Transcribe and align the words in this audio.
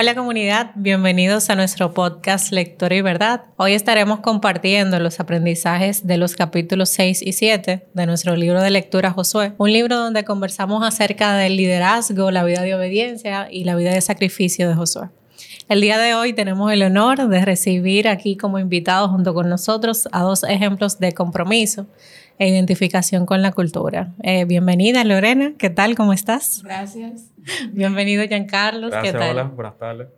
Hola 0.00 0.14
comunidad, 0.14 0.70
bienvenidos 0.76 1.50
a 1.50 1.56
nuestro 1.56 1.92
podcast 1.92 2.52
Lectura 2.52 2.94
y 2.94 3.00
Verdad. 3.00 3.46
Hoy 3.56 3.72
estaremos 3.72 4.20
compartiendo 4.20 5.00
los 5.00 5.18
aprendizajes 5.18 6.06
de 6.06 6.18
los 6.18 6.36
capítulos 6.36 6.90
6 6.90 7.20
y 7.20 7.32
7 7.32 7.88
de 7.92 8.06
nuestro 8.06 8.36
libro 8.36 8.62
de 8.62 8.70
lectura 8.70 9.10
Josué, 9.10 9.54
un 9.58 9.72
libro 9.72 9.98
donde 9.98 10.24
conversamos 10.24 10.86
acerca 10.86 11.34
del 11.34 11.56
liderazgo, 11.56 12.30
la 12.30 12.44
vida 12.44 12.62
de 12.62 12.76
obediencia 12.76 13.48
y 13.50 13.64
la 13.64 13.74
vida 13.74 13.90
de 13.90 14.00
sacrificio 14.00 14.68
de 14.68 14.76
Josué. 14.76 15.08
El 15.68 15.80
día 15.80 15.98
de 15.98 16.14
hoy 16.14 16.32
tenemos 16.32 16.70
el 16.70 16.84
honor 16.84 17.26
de 17.26 17.44
recibir 17.44 18.06
aquí 18.06 18.36
como 18.36 18.60
invitados 18.60 19.10
junto 19.10 19.34
con 19.34 19.48
nosotros 19.48 20.08
a 20.12 20.22
dos 20.22 20.44
ejemplos 20.44 21.00
de 21.00 21.12
compromiso 21.12 21.88
e 22.38 22.48
identificación 22.48 23.26
con 23.26 23.42
la 23.42 23.52
cultura. 23.52 24.14
Eh, 24.22 24.44
bienvenida 24.44 25.04
Lorena, 25.04 25.52
¿qué 25.58 25.70
tal? 25.70 25.94
¿Cómo 25.94 26.12
estás? 26.12 26.62
Gracias. 26.64 27.32
Bienvenido 27.72 28.26
Giancarlo. 28.26 28.88
Gracias, 28.88 29.12
¿qué 29.12 29.18
tal? 29.18 29.30
hola, 29.30 29.44
buenas 29.44 29.78
tardes. 29.78 30.08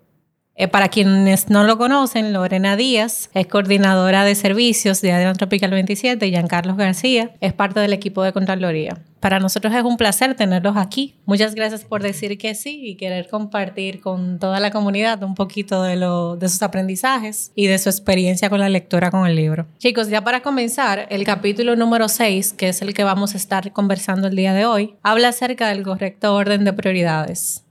Eh, 0.61 0.69
para 0.69 0.91
quienes 0.91 1.49
no 1.49 1.65
lo 1.65 1.79
conocen, 1.79 2.35
Lorena 2.35 2.77
Díaz 2.77 3.31
es 3.33 3.47
coordinadora 3.47 4.27
de 4.27 4.35
servicios 4.35 5.01
de 5.01 5.11
Adrián 5.11 5.35
Tropical 5.35 5.71
27 5.71 6.27
y 6.27 6.33
Giancarlos 6.33 6.77
García 6.77 7.31
es 7.41 7.55
parte 7.55 7.81
del 7.81 7.95
equipo 7.95 8.23
de 8.23 8.35
Contraloría. 8.35 8.99
Para 9.21 9.41
nosotros 9.41 9.73
es 9.73 9.83
un 9.83 9.97
placer 9.97 10.35
tenerlos 10.35 10.77
aquí. 10.77 11.15
Muchas 11.25 11.55
gracias 11.55 11.87
por 11.87 12.03
decir 12.03 12.37
que 12.37 12.55
sí 12.55 12.79
y 12.85 12.97
querer 12.97 13.27
compartir 13.29 14.03
con 14.03 14.39
toda 14.39 14.61
la 14.61 14.71
comunidad 14.71 15.23
un 15.23 15.35
poquito 15.35 15.83
de, 15.83 15.97
lo, 15.97 16.37
de 16.37 16.51
sus 16.51 16.61
aprendizajes 16.61 17.53
y 17.55 17.67
de 17.67 17.79
su 17.79 17.89
experiencia 17.89 18.51
con 18.51 18.61
la 18.61 18.69
lectura 18.69 19.11
con 19.11 19.27
el 19.27 19.37
libro. 19.37 19.67
Chicos, 19.79 20.11
ya 20.11 20.23
para 20.23 20.43
comenzar, 20.43 21.07
el 21.09 21.25
capítulo 21.25 21.75
número 21.75 22.07
6, 22.07 22.53
que 22.53 22.69
es 22.69 22.83
el 22.83 22.93
que 22.93 23.03
vamos 23.03 23.33
a 23.33 23.39
estar 23.39 23.73
conversando 23.73 24.29
el 24.29 24.37
día 24.37 24.53
de 24.53 24.67
hoy, 24.67 24.95
habla 25.03 25.29
acerca 25.29 25.69
del 25.69 25.85
correcto 25.85 26.35
orden 26.35 26.65
de 26.67 26.75
prioridades. 26.75 27.65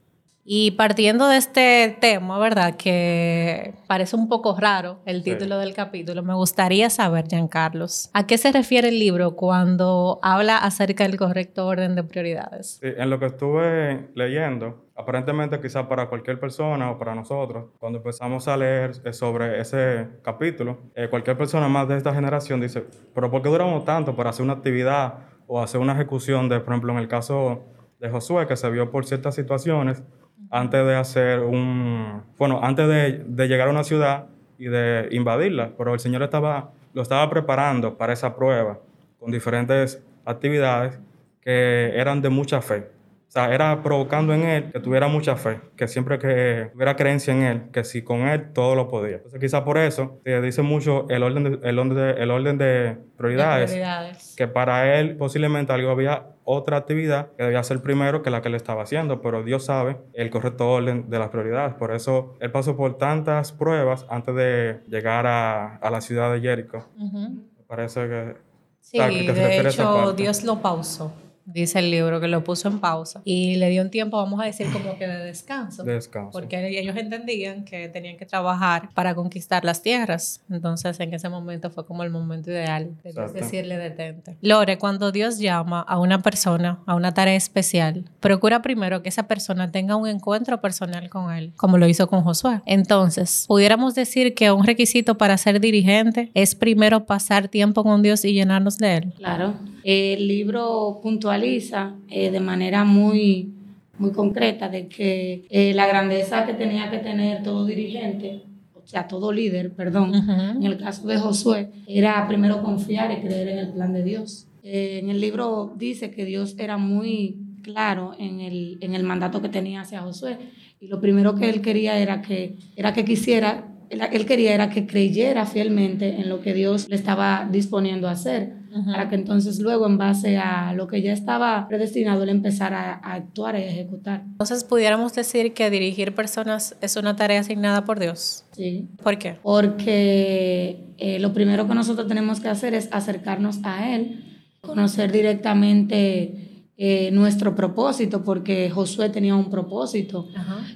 Y 0.51 0.71
partiendo 0.71 1.27
de 1.27 1.37
este 1.37 1.95
tema, 2.01 2.39
¿verdad? 2.39 2.75
Que 2.75 3.75
parece 3.85 4.15
un 4.15 4.27
poco 4.27 4.57
raro 4.59 4.97
el 5.05 5.21
título 5.21 5.59
del 5.59 5.75
capítulo, 5.75 6.23
me 6.23 6.33
gustaría 6.33 6.89
saber, 6.89 7.27
Giancarlos, 7.27 8.09
¿a 8.15 8.25
qué 8.25 8.39
se 8.39 8.51
refiere 8.51 8.87
el 8.87 8.97
libro 8.97 9.35
cuando 9.35 10.17
habla 10.23 10.57
acerca 10.57 11.03
del 11.03 11.17
correcto 11.17 11.67
orden 11.67 11.93
de 11.93 12.03
prioridades? 12.03 12.79
en 12.81 13.11
lo 13.11 13.19
que 13.19 13.27
estuve 13.27 14.09
leyendo, 14.15 14.87
aparentemente 14.95 15.61
quizá 15.61 15.87
para 15.87 16.09
cualquier 16.09 16.39
persona 16.39 16.89
o 16.89 16.97
para 16.97 17.13
nosotros, 17.13 17.65
cuando 17.77 17.99
empezamos 17.99 18.47
a 18.47 18.57
leer 18.57 18.93
eh, 19.05 19.13
sobre 19.13 19.61
ese 19.61 20.07
capítulo, 20.23 20.79
eh, 20.95 21.09
cualquier 21.11 21.37
persona 21.37 21.67
más 21.67 21.87
de 21.87 21.95
esta 21.95 22.11
generación 22.11 22.59
dice, 22.59 22.87
pero 23.13 23.29
¿por 23.29 23.43
qué 23.43 23.49
duramos 23.49 23.85
tanto 23.85 24.15
para 24.15 24.31
hacer 24.31 24.45
una 24.45 24.53
actividad 24.53 25.13
o 25.45 25.61
hacer 25.61 25.79
una 25.79 25.93
ejecución 25.93 26.49
de, 26.49 26.59
por 26.59 26.73
ejemplo, 26.73 26.91
en 26.93 26.97
el 26.97 27.07
caso 27.07 27.65
de 27.99 28.09
Josué, 28.09 28.47
que 28.47 28.55
se 28.55 28.67
vio 28.71 28.89
por 28.89 29.05
ciertas 29.05 29.35
situaciones, 29.35 30.01
antes 30.49 30.85
de 30.85 30.95
hacer 30.95 31.39
un, 31.41 32.23
bueno, 32.37 32.59
antes 32.63 32.87
de, 32.87 33.23
de, 33.25 33.47
llegar 33.47 33.67
a 33.67 33.71
una 33.71 33.83
ciudad 33.83 34.25
y 34.57 34.65
de 34.65 35.07
invadirla, 35.11 35.71
pero 35.77 35.93
el 35.93 35.99
Señor 35.99 36.23
estaba, 36.23 36.71
lo 36.93 37.01
estaba 37.01 37.29
preparando 37.29 37.97
para 37.97 38.13
esa 38.13 38.35
prueba 38.35 38.79
con 39.19 39.31
diferentes 39.31 40.03
actividades 40.25 40.99
que 41.41 41.91
eran 41.95 42.21
de 42.21 42.29
mucha 42.29 42.61
fe. 42.61 42.87
O 43.29 43.31
sea, 43.31 43.53
era 43.53 43.83
provocando 43.83 44.33
en 44.33 44.41
él 44.41 44.71
que 44.71 44.79
tuviera 44.79 45.07
mucha 45.07 45.35
fe, 45.35 45.59
que 45.77 45.87
siempre 45.87 46.17
que 46.17 46.69
tuviera 46.73 46.95
creencia 46.95 47.31
en 47.31 47.43
él, 47.43 47.61
que 47.71 47.83
si 47.83 48.01
con 48.01 48.27
él 48.27 48.51
todo 48.53 48.73
lo 48.73 48.87
podía. 48.87 49.17
Entonces, 49.17 49.39
quizá 49.39 49.63
por 49.63 49.77
eso 49.77 50.19
te 50.23 50.41
dice 50.41 50.63
mucho 50.63 51.05
el 51.09 51.21
orden 51.21 51.43
de, 51.43 51.69
el 51.69 51.77
orden 51.77 51.95
de, 51.95 52.11
el 52.23 52.31
orden 52.31 52.57
de 52.57 52.97
prioridades, 53.17 53.69
prioridades, 53.69 54.33
que 54.35 54.47
para 54.47 54.99
él 54.99 55.15
posiblemente 55.15 55.71
algo 55.71 55.91
había 55.91 56.25
otra 56.51 56.77
actividad 56.77 57.31
que 57.37 57.43
debía 57.43 57.61
ser 57.61 57.79
primero 57.81 58.23
que 58.23 58.31
la 58.31 58.41
que 58.41 58.47
él 58.47 58.55
estaba 58.55 58.81
haciendo, 58.81 59.21
pero 59.21 59.43
Dios 59.43 59.65
sabe 59.65 59.97
el 60.13 60.31
correcto 60.31 60.67
orden 60.67 61.07
de 61.07 61.19
las 61.19 61.29
prioridades. 61.29 61.75
Por 61.75 61.93
eso 61.93 62.35
él 62.39 62.51
pasó 62.51 62.75
por 62.75 62.97
tantas 62.97 63.51
pruebas 63.51 64.07
antes 64.09 64.33
de 64.33 64.81
llegar 64.87 65.27
a, 65.27 65.75
a 65.75 65.91
la 65.91 66.01
ciudad 66.01 66.33
de 66.33 66.41
Jericho. 66.41 66.87
Me 66.97 67.63
parece 67.67 68.07
que... 68.07 68.35
Sí, 68.79 68.97
de 68.97 69.59
hecho 69.59 70.13
Dios 70.13 70.43
lo 70.43 70.59
pausó 70.59 71.13
dice 71.45 71.79
el 71.79 71.91
libro, 71.91 72.19
que 72.19 72.27
lo 72.27 72.43
puso 72.43 72.67
en 72.67 72.79
pausa 72.79 73.21
y 73.23 73.55
le 73.55 73.69
dio 73.69 73.81
un 73.81 73.89
tiempo, 73.89 74.17
vamos 74.17 74.41
a 74.41 74.45
decir, 74.45 74.67
como 74.71 74.97
que 74.97 75.07
de 75.07 75.25
descanso. 75.25 75.83
descanso. 75.83 76.31
Porque 76.31 76.79
ellos 76.79 76.95
entendían 76.95 77.65
que 77.65 77.89
tenían 77.89 78.17
que 78.17 78.25
trabajar 78.25 78.89
para 78.93 79.15
conquistar 79.15 79.65
las 79.65 79.81
tierras. 79.81 80.41
Entonces, 80.49 80.99
en 80.99 81.13
ese 81.13 81.29
momento 81.29 81.69
fue 81.69 81.85
como 81.85 82.03
el 82.03 82.09
momento 82.09 82.51
ideal 82.51 82.91
de 83.03 83.13
decirle 83.33 83.77
detente. 83.77 84.37
Lore, 84.41 84.77
cuando 84.77 85.11
Dios 85.11 85.39
llama 85.39 85.81
a 85.81 85.99
una 85.99 86.21
persona 86.21 86.79
a 86.85 86.95
una 86.95 87.13
tarea 87.13 87.35
especial, 87.35 88.05
procura 88.19 88.61
primero 88.61 89.01
que 89.01 89.09
esa 89.09 89.27
persona 89.27 89.71
tenga 89.71 89.95
un 89.95 90.07
encuentro 90.07 90.61
personal 90.61 91.09
con 91.09 91.33
él, 91.33 91.53
como 91.55 91.77
lo 91.77 91.87
hizo 91.87 92.07
con 92.07 92.21
Josué. 92.21 92.61
Entonces, 92.65 93.45
pudiéramos 93.47 93.95
decir 93.95 94.33
que 94.33 94.51
un 94.51 94.65
requisito 94.65 95.17
para 95.17 95.37
ser 95.37 95.59
dirigente 95.59 96.31
es 96.33 96.55
primero 96.55 97.05
pasar 97.05 97.47
tiempo 97.47 97.83
con 97.83 98.01
Dios 98.01 98.25
y 98.25 98.33
llenarnos 98.33 98.77
de 98.77 98.97
él. 98.97 99.13
Claro. 99.17 99.53
El 99.83 100.27
libro 100.27 100.99
puntualiza 101.39 101.95
eh, 102.09 102.31
de 102.31 102.39
manera 102.39 102.83
muy, 102.83 103.53
muy 103.97 104.11
concreta 104.11 104.69
de 104.69 104.87
que 104.87 105.45
eh, 105.49 105.73
la 105.73 105.87
grandeza 105.87 106.45
que 106.45 106.53
tenía 106.53 106.89
que 106.89 106.99
tener 106.99 107.43
todo 107.43 107.65
dirigente, 107.65 108.43
o 108.73 108.85
sea, 108.85 109.07
todo 109.07 109.31
líder, 109.31 109.73
perdón, 109.73 110.13
en 110.15 110.63
el 110.63 110.77
caso 110.77 111.07
de 111.07 111.17
Josué, 111.17 111.69
era 111.87 112.27
primero 112.27 112.63
confiar 112.63 113.11
y 113.11 113.21
creer 113.21 113.49
en 113.49 113.59
el 113.59 113.69
plan 113.69 113.93
de 113.93 114.03
Dios. 114.03 114.47
Eh, 114.63 114.99
en 115.01 115.09
el 115.09 115.21
libro 115.21 115.73
dice 115.77 116.11
que 116.11 116.25
Dios 116.25 116.55
era 116.57 116.77
muy 116.77 117.37
claro 117.61 118.13
en 118.17 118.39
el, 118.39 118.77
en 118.81 118.95
el 118.95 119.03
mandato 119.03 119.41
que 119.41 119.49
tenía 119.49 119.81
hacia 119.81 120.01
Josué 120.01 120.37
y 120.79 120.87
lo 120.87 120.99
primero 120.99 121.35
que 121.35 121.49
él 121.49 121.61
quería 121.61 121.97
era 121.99 122.21
que, 122.21 122.55
era 122.75 122.93
que 122.93 123.05
quisiera, 123.05 123.67
él 123.89 124.25
quería 124.25 124.53
era 124.53 124.69
que 124.69 124.87
creyera 124.87 125.45
fielmente 125.45 126.19
en 126.19 126.29
lo 126.29 126.41
que 126.41 126.53
Dios 126.53 126.87
le 126.89 126.95
estaba 126.95 127.47
disponiendo 127.51 128.07
a 128.07 128.11
hacer 128.11 128.58
para 128.85 129.09
que 129.09 129.15
entonces 129.15 129.59
luego 129.59 129.87
en 129.87 129.97
base 129.97 130.37
a 130.37 130.73
lo 130.73 130.87
que 130.87 131.01
ya 131.01 131.11
estaba 131.11 131.67
predestinado 131.67 132.23
él 132.23 132.29
empezara 132.29 132.99
a, 133.03 133.13
actuar 133.13 133.55
y 133.55 133.63
a 133.63 133.69
ejecutar. 133.69 134.23
Entonces 134.25 134.63
pudiéramos 134.63 135.13
decir 135.13 135.53
que 135.53 135.69
dirigir 135.69 136.13
personas 136.13 136.75
es 136.81 136.95
una 136.95 137.15
tarea 137.15 137.39
asignada 137.39 137.85
por 137.85 137.99
Dios. 137.99 138.45
Sí. 138.51 138.87
¿Por 139.01 139.17
qué? 139.17 139.37
Porque 139.41 140.93
eh, 140.97 141.19
lo 141.19 141.33
primero 141.33 141.67
que 141.67 141.75
nosotros 141.75 142.07
tenemos 142.07 142.39
que 142.39 142.49
hacer 142.49 142.73
es 142.73 142.89
acercarnos 142.91 143.59
a 143.63 143.95
Él, 143.95 144.23
conocer 144.61 145.11
directamente 145.11 146.49
eh, 146.77 147.11
nuestro 147.11 147.55
propósito, 147.55 148.23
porque 148.23 148.69
Josué 148.69 149.09
tenía 149.09 149.35
un 149.35 149.49
propósito. 149.49 150.29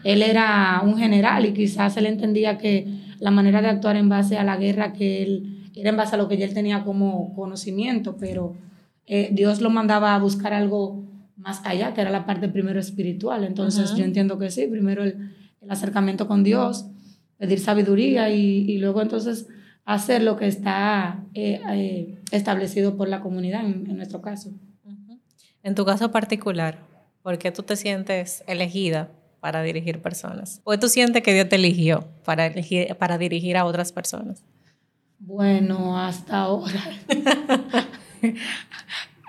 Él 0.04 0.22
era 0.22 0.82
un 0.84 0.98
general 0.98 1.46
y 1.46 1.54
quizás 1.54 1.96
él 1.96 2.08
entendía 2.08 2.58
que 2.58 2.88
la 3.20 3.32
manera 3.32 3.62
de 3.62 3.70
actuar 3.70 3.96
en 3.96 4.10
base 4.10 4.38
a 4.38 4.44
la 4.44 4.58
guerra 4.58 4.92
que 4.92 5.24
él 5.24 5.53
era 5.76 5.90
en 5.90 5.98
base 5.98 6.16
a 6.16 6.18
lo 6.18 6.28
que 6.28 6.42
él 6.42 6.54
tenía 6.54 6.84
como 6.84 7.34
conocimiento, 7.34 8.18
pero 8.18 8.56
eh, 9.06 9.30
Dios 9.32 9.62
lo 9.62 9.70
mandaba 9.70 10.16
a 10.16 10.20
buscar 10.20 10.54
algo 10.54 11.04
más 11.36 11.62
allá, 11.66 11.94
que 11.94 12.02
era 12.02 12.10
la 12.10 12.26
parte 12.26 12.48
primero 12.48 12.80
espiritual. 12.80 13.44
Entonces 13.44 13.96
yo 13.96 14.04
entiendo 14.04 14.38
que 14.38 14.50
sí, 14.52 14.68
primero 14.68 15.04
el, 15.04 15.32
acercamiento 15.70 16.28
con 16.28 16.44
Dios, 16.44 16.86
pedir 17.38 17.60
sabiduría 17.60 18.30
y, 18.30 18.78
luego 18.80 19.02
entonces 19.02 19.48
hacer 19.86 20.22
lo 20.22 20.38
que 20.38 20.48
está 20.48 21.24
eh, 21.34 21.62
eh, 21.72 22.20
establecido 22.32 22.96
por 22.98 23.08
la 23.08 23.22
comunidad 23.22 23.66
en, 23.66 23.96
nuestro 23.96 24.22
caso. 24.22 24.52
En 25.62 25.76
tu 25.76 25.86
caso 25.86 26.12
particular, 26.12 26.80
¿por 27.22 27.38
qué 27.38 27.52
tú 27.52 27.64
te 27.64 27.78
sientes 27.78 28.44
elegida 28.48 29.10
para 29.40 29.62
dirigir 29.64 30.02
personas? 30.02 30.62
¿O 30.66 30.78
tú 30.78 30.90
sientes 30.90 31.24
que 31.24 31.34
Dios 31.34 31.48
te 31.48 31.56
eligió 31.56 32.06
para, 32.26 32.48
elegir, 32.48 32.96
para 32.96 33.18
dirigir 33.18 33.56
a 33.56 33.66
otras 33.66 33.94
personas? 33.94 34.44
Bueno, 35.26 35.98
hasta 35.98 36.40
ahora. 36.40 36.84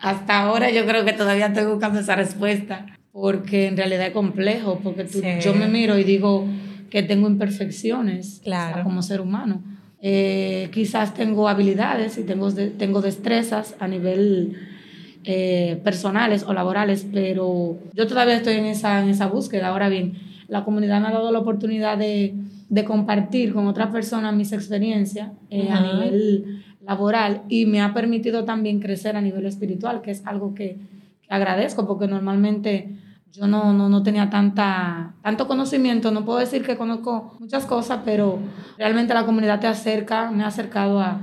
hasta 0.03 0.43
ahora 0.43 0.71
yo 0.71 0.85
creo 0.87 1.05
que 1.05 1.13
todavía 1.13 1.47
estoy 1.47 1.67
buscando 1.67 2.01
esa 2.01 2.17
respuesta, 2.17 2.87
porque 3.13 3.69
en 3.69 3.77
realidad 3.77 4.09
es 4.09 4.13
complejo, 4.13 4.81
porque 4.83 5.07
yo 5.41 5.55
me 5.55 5.69
miro 5.69 5.97
y 5.97 6.03
digo 6.03 6.47
que 6.91 7.05
tengo 7.05 7.29
imperfecciones 7.29 8.43
como 8.83 9.03
ser 9.03 9.21
humano. 9.21 9.63
Eh, 10.03 10.69
quizás 10.73 11.15
tengo 11.15 11.49
habilidades 11.49 12.19
y 12.19 12.25
tengo, 12.25 12.53
tengo 12.53 13.01
destrezas 13.01 13.77
a 13.79 13.87
nivel 13.87 14.57
eh, 15.23 15.81
personales 15.85 16.43
o 16.43 16.53
laborales, 16.53 17.07
pero 17.13 17.79
yo 17.95 18.07
todavía 18.09 18.35
estoy 18.35 18.57
en 18.57 18.67
esa, 18.67 19.01
en 19.01 19.11
esa 19.11 19.29
búsqueda. 19.29 19.69
Ahora 19.69 19.89
bien, 19.89 20.19
la 20.49 20.65
comunidad 20.65 21.01
me 21.01 21.07
ha 21.07 21.13
dado 21.13 21.31
la 21.31 21.39
oportunidad 21.39 21.97
de 21.99 22.35
de 22.69 22.85
compartir 22.85 23.53
con 23.53 23.67
otras 23.67 23.91
personas 23.91 24.35
mis 24.35 24.53
experiencias 24.53 25.31
eh, 25.51 25.69
a 25.71 25.81
nivel 25.81 26.65
laboral 26.87 27.43
y 27.49 27.67
me 27.67 27.81
ha 27.81 27.95
permitido 27.95 28.45
también 28.45 28.81
crecer 28.81 29.17
a 29.17 29.21
nivel 29.21 29.47
espiritual, 29.47 30.03
que 30.03 30.11
es 30.11 30.27
algo 30.27 30.55
que, 30.55 30.79
agradezco 31.31 31.87
porque 31.87 32.07
normalmente 32.07 32.97
yo 33.33 33.49
no, 33.49 33.73
no, 33.73 33.89
no, 33.89 34.03
tenía 34.05 34.31
tanta, 34.31 35.15
tanto 35.23 35.49
conocimiento, 35.49 36.13
no 36.13 36.25
puedo 36.25 36.39
decir 36.39 36.63
que 36.63 36.77
conozco 36.77 37.35
muchas 37.41 37.65
cosas, 37.65 38.01
pero 38.05 38.39
realmente 38.79 39.15
la 39.15 39.27
comunidad 39.27 39.59
te 39.59 39.67
acerca, 39.67 40.31
me 40.31 40.45
ha 40.45 40.49
acercado 40.49 41.01
a, 41.01 41.21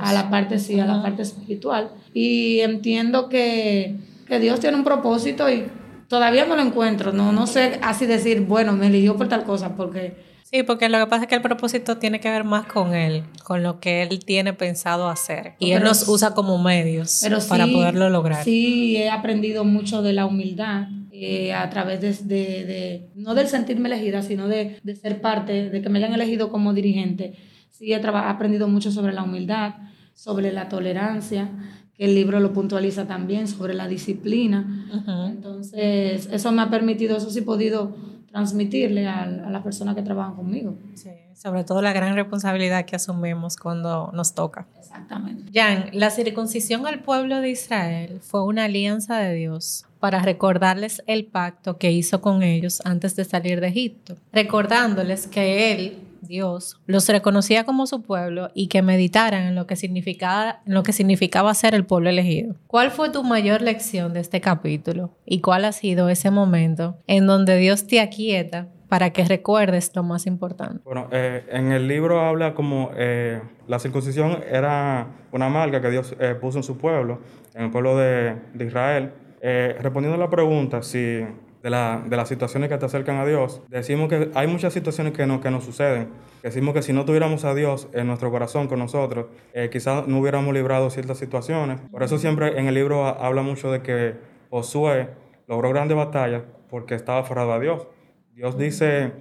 a, 0.00 0.12
la 0.12 0.28
parte, 0.28 0.58
sí, 0.58 0.78
a 0.80 0.86
la 0.86 1.00
parte 1.00 1.22
espiritual. 1.22 1.92
Y 2.12 2.58
entiendo 2.60 3.30
que, 3.30 3.96
que 4.26 4.38
Dios 4.40 4.60
tiene 4.60 4.76
un 4.76 4.84
propósito 4.84 5.48
y 5.48 5.64
Todavía 6.08 6.44
no 6.46 6.54
lo 6.54 6.62
encuentro, 6.62 7.12
no, 7.12 7.32
no 7.32 7.46
sé 7.46 7.78
así 7.82 8.06
decir, 8.06 8.42
bueno, 8.42 8.72
me 8.72 8.88
eligió 8.88 9.16
por 9.16 9.28
tal 9.28 9.44
cosa, 9.44 9.74
porque 9.74 10.16
Sí, 10.54 10.62
porque 10.62 10.88
lo 10.88 11.00
que 11.00 11.06
pasa 11.08 11.24
es 11.24 11.28
que 11.28 11.34
el 11.34 11.42
propósito 11.42 11.98
tiene 11.98 12.20
que 12.20 12.30
ver 12.30 12.44
más 12.44 12.66
con 12.66 12.94
él, 12.94 13.24
con 13.42 13.64
lo 13.64 13.80
que 13.80 14.02
él 14.02 14.24
tiene 14.24 14.52
pensado 14.52 15.08
hacer. 15.08 15.54
Y 15.58 15.72
él 15.72 15.82
nos 15.82 16.06
usa 16.06 16.32
como 16.32 16.62
medios 16.62 17.26
para 17.48 17.66
poderlo 17.66 18.08
lograr. 18.08 18.44
Sí, 18.44 18.96
he 18.96 19.10
aprendido 19.10 19.64
mucho 19.64 20.00
de 20.00 20.12
la 20.12 20.26
humildad. 20.26 20.86
Eh, 21.10 21.52
a 21.52 21.70
través 21.70 22.28
de, 22.28 23.08
no 23.16 23.34
del 23.34 23.48
sentirme 23.48 23.88
elegida, 23.88 24.22
sino 24.22 24.46
de, 24.46 24.80
ser 25.00 25.20
parte, 25.20 25.70
de 25.70 25.82
que 25.82 25.88
me 25.88 25.98
hayan 25.98 26.12
elegido 26.12 26.50
como 26.50 26.72
dirigente. 26.72 27.34
Sí, 27.70 27.92
he 27.92 27.96
aprendido 27.96 28.68
mucho 28.68 28.92
sobre 28.92 29.12
la 29.12 29.24
humildad, 29.24 29.74
sobre 30.12 30.52
la 30.52 30.68
tolerancia, 30.68 31.50
que 31.96 32.04
el 32.04 32.14
libro 32.14 32.38
lo 32.38 32.52
puntualiza 32.52 33.06
también, 33.08 33.48
sobre 33.48 33.74
la 33.74 33.88
disciplina. 33.88 34.86
Entonces, 35.28 36.28
eso 36.30 36.52
me 36.52 36.62
ha 36.62 36.70
permitido, 36.70 37.16
eso 37.16 37.30
sí 37.30 37.40
he 37.40 37.42
podido 37.42 38.13
transmitirle 38.34 39.06
a, 39.06 39.22
a 39.22 39.50
las 39.50 39.62
personas 39.62 39.94
que 39.94 40.02
trabajan 40.02 40.34
conmigo. 40.34 40.76
Sí, 40.96 41.08
sobre 41.34 41.62
todo 41.62 41.80
la 41.82 41.92
gran 41.92 42.16
responsabilidad 42.16 42.84
que 42.84 42.96
asumimos 42.96 43.56
cuando 43.56 44.10
nos 44.12 44.34
toca. 44.34 44.66
Exactamente. 44.76 45.52
Jan, 45.54 45.90
la 45.92 46.10
circuncisión 46.10 46.84
al 46.88 46.98
pueblo 46.98 47.40
de 47.40 47.50
Israel 47.50 48.18
fue 48.20 48.44
una 48.44 48.64
alianza 48.64 49.18
de 49.18 49.34
Dios 49.34 49.86
para 50.00 50.18
recordarles 50.18 51.00
el 51.06 51.26
pacto 51.26 51.78
que 51.78 51.92
hizo 51.92 52.20
con 52.20 52.42
ellos 52.42 52.82
antes 52.84 53.14
de 53.14 53.24
salir 53.24 53.60
de 53.60 53.68
Egipto, 53.68 54.16
recordándoles 54.32 55.28
que 55.28 55.72
Él 55.72 55.98
Dios, 56.26 56.80
los 56.86 57.08
reconocía 57.08 57.64
como 57.64 57.86
su 57.86 58.02
pueblo 58.02 58.50
y 58.54 58.68
que 58.68 58.82
meditaran 58.82 59.44
en 59.44 59.54
lo 59.54 59.66
que 59.66 59.76
significaba, 59.76 60.60
en 60.66 60.74
lo 60.74 60.82
que 60.82 60.92
significaba 60.92 61.54
ser 61.54 61.74
el 61.74 61.84
pueblo 61.84 62.10
elegido. 62.10 62.56
¿Cuál 62.66 62.90
fue 62.90 63.10
tu 63.10 63.22
mayor 63.22 63.62
lección 63.62 64.12
de 64.12 64.20
este 64.20 64.40
capítulo 64.40 65.10
y 65.24 65.40
cuál 65.40 65.64
ha 65.64 65.72
sido 65.72 66.08
ese 66.08 66.30
momento 66.30 66.98
en 67.06 67.26
donde 67.26 67.56
Dios 67.56 67.86
te 67.86 68.00
aquieta 68.00 68.68
para 68.88 69.10
que 69.10 69.24
recuerdes 69.24 69.90
lo 69.94 70.02
más 70.02 70.26
importante? 70.26 70.80
Bueno, 70.84 71.08
eh, 71.10 71.44
en 71.50 71.72
el 71.72 71.88
libro 71.88 72.20
habla 72.20 72.54
como 72.54 72.90
eh, 72.96 73.40
la 73.66 73.78
circuncisión 73.78 74.38
era 74.48 75.08
una 75.32 75.48
marca 75.48 75.80
que 75.80 75.90
Dios 75.90 76.14
eh, 76.20 76.34
puso 76.40 76.58
en 76.58 76.64
su 76.64 76.78
pueblo, 76.78 77.20
en 77.54 77.64
el 77.64 77.70
pueblo 77.70 77.96
de, 77.96 78.36
de 78.54 78.64
Israel. 78.64 79.12
respondiendo 79.42 80.14
a 80.14 80.18
la 80.18 80.30
pregunta 80.30 80.82
si 80.82 81.24
de, 81.64 81.70
la, 81.70 82.02
de, 82.04 82.14
las 82.14 82.28
situaciones 82.28 82.68
que 82.68 82.76
te 82.76 82.84
acercan 82.84 83.16
a 83.16 83.24
Dios, 83.24 83.62
decimos 83.70 84.10
que 84.10 84.30
hay 84.34 84.46
muchas 84.46 84.74
situaciones 84.74 85.14
que, 85.14 85.26
no, 85.26 85.40
que 85.40 85.50
nos 85.50 85.64
suceden. 85.64 86.08
Decimos 86.42 86.74
que 86.74 86.82
si 86.82 86.92
no 86.92 87.06
tuviéramos 87.06 87.46
a 87.46 87.54
Dios 87.54 87.88
en 87.94 88.06
nuestro 88.06 88.30
corazón 88.30 88.68
con 88.68 88.80
nosotros, 88.80 89.28
eh, 89.54 89.70
quizás 89.72 90.06
no 90.06 90.18
hubiéramos 90.18 90.52
librado 90.52 90.90
ciertas 90.90 91.16
situaciones. 91.16 91.80
Por 91.90 92.02
eso 92.02 92.18
siempre 92.18 92.60
en 92.60 92.66
el 92.66 92.74
libro 92.74 93.06
habla 93.06 93.40
mucho 93.40 93.72
de 93.72 93.80
que 93.80 94.14
Josué 94.50 95.08
logró 95.48 95.70
grandes 95.70 95.96
batallas 95.96 96.42
porque 96.68 96.94
estaba 96.94 97.20
aferrado 97.20 97.54
a 97.54 97.58
Dios. 97.58 97.88
Dios 98.34 98.58
dice, 98.58 99.12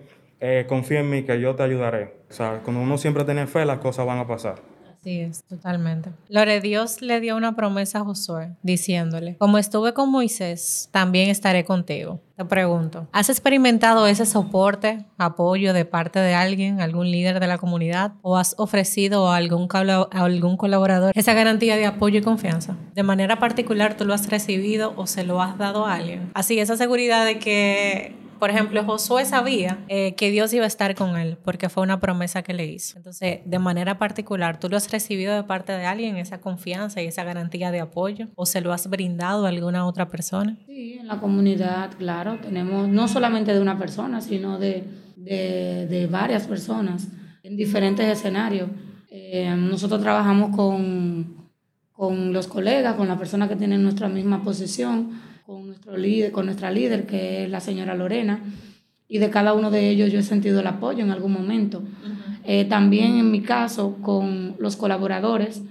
eh, 0.41 0.65
confía 0.67 0.99
en 0.99 1.09
mí 1.09 1.23
que 1.23 1.39
yo 1.39 1.55
te 1.55 1.63
ayudaré. 1.63 2.13
O 2.29 2.33
sea, 2.33 2.59
cuando 2.61 2.81
uno 2.81 2.97
siempre 2.97 3.23
tiene 3.23 3.47
fe, 3.47 3.63
las 3.63 3.79
cosas 3.79 4.05
van 4.05 4.19
a 4.19 4.27
pasar. 4.27 4.55
Sí, 5.03 5.19
es, 5.19 5.43
totalmente. 5.43 6.11
Lore, 6.29 6.61
Dios 6.61 7.01
le 7.01 7.19
dio 7.19 7.35
una 7.35 7.57
promesa 7.57 7.99
a 7.99 8.03
Josué 8.05 8.55
diciéndole, 8.63 9.35
como 9.37 9.57
estuve 9.57 9.93
con 9.93 10.09
Moisés, 10.09 10.87
también 10.91 11.29
estaré 11.29 11.65
contigo. 11.65 12.21
Te 12.37 12.45
pregunto, 12.45 13.07
¿has 13.11 13.29
experimentado 13.29 14.07
ese 14.07 14.25
soporte, 14.25 15.05
apoyo 15.17 15.73
de 15.73 15.83
parte 15.83 16.19
de 16.19 16.33
alguien, 16.33 16.79
algún 16.79 17.11
líder 17.11 17.41
de 17.41 17.47
la 17.47 17.57
comunidad? 17.57 18.13
¿O 18.21 18.37
has 18.37 18.55
ofrecido 18.57 19.29
a 19.29 19.35
algún, 19.35 19.67
a 19.71 20.23
algún 20.23 20.55
colaborador 20.55 21.11
esa 21.15 21.33
garantía 21.33 21.75
de 21.75 21.85
apoyo 21.85 22.19
y 22.19 22.23
confianza? 22.23 22.77
¿De 22.95 23.03
manera 23.03 23.39
particular 23.39 23.97
tú 23.97 24.05
lo 24.05 24.13
has 24.13 24.29
recibido 24.29 24.93
o 24.95 25.05
se 25.05 25.25
lo 25.25 25.41
has 25.41 25.57
dado 25.57 25.85
a 25.85 25.95
alguien? 25.95 26.31
Así, 26.33 26.59
esa 26.59 26.77
seguridad 26.77 27.25
de 27.25 27.39
que 27.39 28.22
por 28.43 28.49
ejemplo, 28.49 28.83
Josué 28.83 29.23
sabía 29.23 29.85
eh, 29.87 30.15
que 30.15 30.29
Dios 30.29 30.53
iba 30.53 30.65
a 30.65 30.67
estar 30.67 30.95
con 30.95 31.15
él 31.15 31.37
porque 31.45 31.69
fue 31.69 31.81
una 31.81 32.01
promesa 32.01 32.41
que 32.43 32.53
le 32.53 32.65
hizo. 32.65 32.97
Entonces, 32.97 33.39
de 33.45 33.57
manera 33.57 33.97
particular, 33.97 34.59
¿tú 34.59 34.67
lo 34.67 34.75
has 34.75 34.91
recibido 34.91 35.33
de 35.33 35.43
parte 35.43 35.71
de 35.71 35.85
alguien, 35.85 36.17
esa 36.17 36.41
confianza 36.41 37.01
y 37.01 37.05
esa 37.05 37.23
garantía 37.23 37.71
de 37.71 37.79
apoyo? 37.79 38.27
¿O 38.35 38.45
se 38.45 38.59
lo 38.59 38.73
has 38.73 38.89
brindado 38.89 39.45
a 39.45 39.47
alguna 39.47 39.87
otra 39.87 40.09
persona? 40.09 40.57
Sí, 40.65 40.97
en 40.99 41.07
la 41.07 41.21
comunidad, 41.21 41.91
claro, 41.97 42.37
tenemos 42.41 42.89
no 42.89 43.07
solamente 43.07 43.53
de 43.53 43.61
una 43.61 43.77
persona, 43.77 44.19
sino 44.19 44.59
de, 44.59 44.83
de, 45.15 46.07
varias 46.11 46.45
personas 46.45 47.07
en 47.43 47.55
diferentes 47.55 48.05
escenarios. 48.05 48.67
Eh, 49.09 49.55
nosotros 49.55 50.01
trabajamos 50.01 50.53
con, 50.53 51.49
con 51.93 52.33
los 52.33 52.47
colegas, 52.47 52.95
con 52.95 53.07
las 53.07 53.17
personas 53.17 53.47
que 53.47 53.55
tienen 53.55 53.81
nuestra 53.81 54.09
misma 54.09 54.43
posición 54.43 55.32
con, 55.45 55.67
nuestro 55.67 55.97
líder, 55.97 56.31
con 56.31 56.45
nuestra 56.45 56.71
líder, 56.71 57.05
que 57.05 57.43
es 57.43 57.49
la 57.49 57.59
señora 57.59 57.95
Lorena, 57.95 58.39
y 59.07 59.17
de 59.17 59.29
cada 59.29 59.53
uno 59.53 59.71
de 59.71 59.89
ellos 59.89 60.11
yo 60.11 60.19
he 60.19 60.23
sentido 60.23 60.59
el 60.59 60.67
apoyo 60.67 61.03
en 61.03 61.11
algún 61.11 61.33
momento. 61.33 61.83
Eh, 62.45 62.65
también 62.65 63.15
en 63.17 63.31
mi 63.31 63.41
caso, 63.41 63.97
con 64.01 64.55
los 64.57 64.75
colaboradores, 64.75 65.61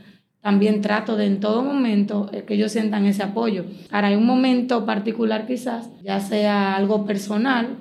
también 0.40 0.80
trato 0.80 1.16
de 1.16 1.26
en 1.26 1.40
todo 1.40 1.62
momento 1.62 2.28
eh, 2.32 2.44
que 2.44 2.54
ellos 2.54 2.72
sientan 2.72 3.06
ese 3.06 3.22
apoyo. 3.22 3.64
Ahora, 3.90 4.08
hay 4.08 4.16
un 4.16 4.26
momento 4.26 4.84
particular 4.84 5.46
quizás, 5.46 5.88
ya 6.02 6.20
sea 6.20 6.76
algo 6.76 7.06
personal 7.06 7.78